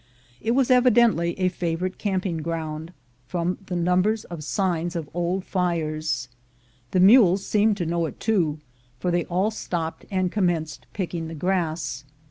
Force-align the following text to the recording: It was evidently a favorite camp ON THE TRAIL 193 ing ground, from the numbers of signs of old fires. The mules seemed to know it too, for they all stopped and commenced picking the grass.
It 0.41 0.53
was 0.55 0.71
evidently 0.71 1.39
a 1.39 1.47
favorite 1.49 1.99
camp 1.99 2.25
ON 2.25 2.37
THE 2.37 2.41
TRAIL 2.43 2.51
193 2.53 2.63
ing 2.63 2.85
ground, 2.87 2.93
from 3.27 3.63
the 3.67 3.75
numbers 3.75 4.23
of 4.25 4.43
signs 4.43 4.95
of 4.95 5.07
old 5.13 5.45
fires. 5.45 6.27
The 6.89 6.99
mules 6.99 7.45
seemed 7.45 7.77
to 7.77 7.85
know 7.85 8.07
it 8.07 8.19
too, 8.19 8.57
for 8.99 9.11
they 9.11 9.25
all 9.25 9.51
stopped 9.51 10.05
and 10.09 10.31
commenced 10.31 10.87
picking 10.93 11.27
the 11.27 11.35
grass. 11.35 12.03